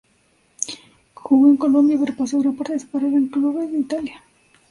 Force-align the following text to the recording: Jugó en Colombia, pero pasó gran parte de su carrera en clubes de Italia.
Jugó 1.13 1.47
en 1.49 1.57
Colombia, 1.57 1.95
pero 1.99 2.15
pasó 2.15 2.39
gran 2.39 2.55
parte 2.55 2.73
de 2.73 2.79
su 2.79 2.89
carrera 2.89 3.17
en 3.17 3.27
clubes 3.27 3.71
de 3.71 3.77
Italia. 3.77 4.23